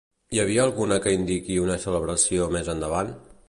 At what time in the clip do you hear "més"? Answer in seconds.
2.59-2.73